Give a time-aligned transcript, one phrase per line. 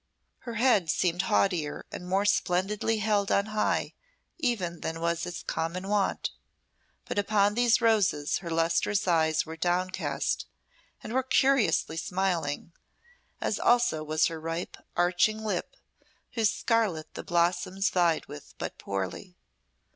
[0.39, 3.93] Her head seemed haughtier and more splendidly held on high
[4.39, 6.31] even than was its common wont,
[7.05, 10.47] but upon these roses her lustrous eyes were downcast
[11.03, 12.73] and were curiously smiling,
[13.39, 15.75] as also was her ripe, arching lip,
[16.31, 19.35] whose scarlet the blossoms vied with but poorly.